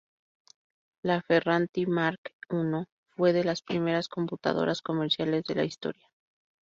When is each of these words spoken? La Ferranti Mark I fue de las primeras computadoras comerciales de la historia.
La 1.03 1.21
Ferranti 1.21 1.85
Mark 1.85 2.31
I 2.49 2.59
fue 3.15 3.33
de 3.33 3.43
las 3.43 3.61
primeras 3.61 4.07
computadoras 4.09 4.81
comerciales 4.81 5.43
de 5.43 5.53
la 5.53 5.63
historia. 5.63 6.09